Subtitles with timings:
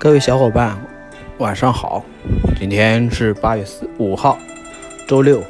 [0.00, 0.78] 各位小伙伴，
[1.38, 2.04] 晚上好！
[2.56, 4.38] 今天是八月四五号，
[5.08, 5.42] 周六。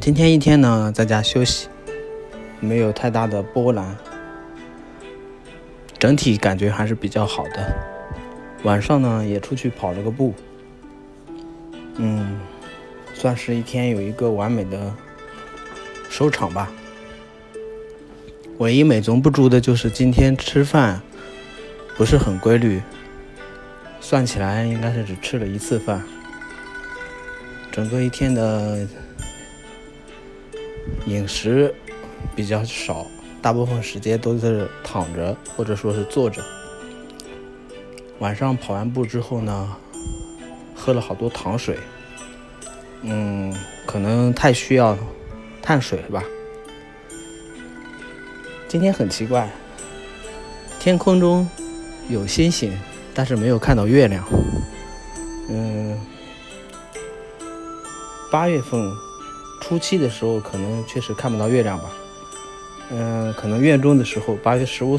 [0.00, 1.68] 今天一天呢，在家休息，
[2.58, 3.84] 没有太大的波澜，
[5.98, 7.76] 整体感觉还是比较好的。
[8.62, 10.32] 晚上呢，也出去跑了个步，
[11.96, 12.40] 嗯，
[13.12, 14.90] 算是一天有一个完美的
[16.08, 16.72] 收场吧。
[18.56, 21.02] 唯一美中不足的就是今天吃饭
[22.02, 22.82] 不是很规律。
[24.00, 26.02] 算起来应该是只吃了一次饭，
[27.70, 28.84] 整个一天的
[31.06, 31.72] 饮食
[32.34, 33.06] 比较少，
[33.40, 36.42] 大部分时间都是躺着或者说是坐着。
[38.18, 39.76] 晚上跑完步之后呢，
[40.74, 41.78] 喝了好多糖水，
[43.02, 43.54] 嗯，
[43.86, 44.98] 可能太需要
[45.62, 46.24] 碳水了吧。
[48.66, 49.48] 今天很奇怪，
[50.80, 51.48] 天空中
[52.08, 52.72] 有星星。
[53.14, 54.24] 但是没有看到月亮。
[55.50, 56.00] 嗯，
[58.30, 58.90] 八月份
[59.60, 61.90] 初期的时候，可能确实看不到月亮吧。
[62.90, 64.98] 嗯，可能月中的时候，八月十五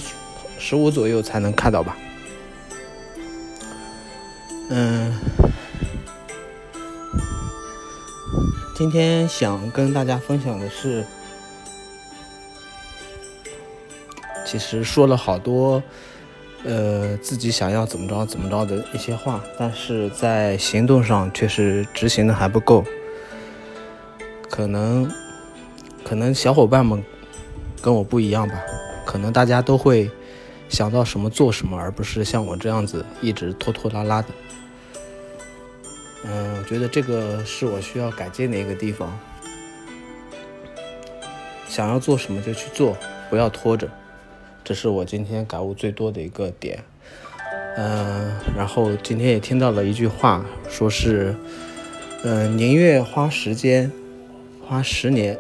[0.60, 1.98] 十五左右才能看到吧。
[4.70, 5.12] 嗯，
[8.76, 11.04] 今天想跟大家分享的是，
[14.46, 15.82] 其实说了好多。
[16.66, 22.86] 呃，自己想要怎么着怎么着的一些话，但是在行动上却是执行的还不够。
[24.50, 25.12] 可能，
[26.04, 27.04] 可能小伙伴们
[27.82, 28.56] 跟我不一样吧，
[29.06, 30.10] 可能大家都会
[30.70, 34.28] 想到什么做什么，而不是像我这样子一直拖拖拉拉的。
[36.24, 39.20] 嗯，我觉得这个是我需要改进的一个地方。
[41.68, 42.96] 想要做什么就去做，
[43.30, 43.90] 不要拖着。
[44.64, 46.82] 这是我今天感悟最多的一个点，
[47.76, 51.36] 嗯，然后今天也听到了一句话，说是，
[52.24, 53.92] 嗯，宁愿花时间，
[54.66, 55.38] 花十年、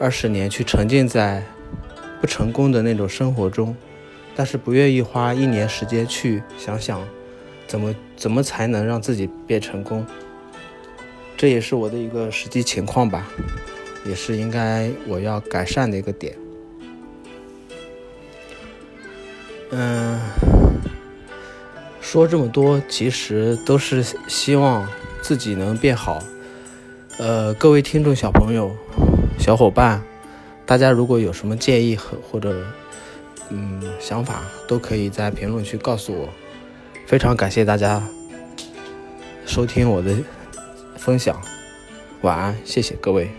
[0.00, 1.42] 二十年去沉浸在
[2.18, 3.76] 不成功的那种生活中，
[4.34, 7.06] 但是不愿意花一年时间去想想，
[7.66, 10.06] 怎么怎么才能让自己变成功。
[11.36, 13.28] 这也是我的一个实际情况吧，
[14.06, 16.34] 也是应该我要改善的一个点。
[19.70, 20.18] 嗯，
[22.00, 24.88] 说这么多，其实都是希望
[25.22, 26.18] 自己能变好。
[27.18, 28.74] 呃，各位听众、小朋友、
[29.38, 30.02] 小伙伴，
[30.66, 32.64] 大家如果有什么建议和或者
[33.50, 36.28] 嗯想法，都可以在评论区告诉我。
[37.06, 38.02] 非常感谢大家
[39.44, 40.16] 收听我的
[40.96, 41.40] 分享，
[42.22, 43.30] 晚安，谢谢各位。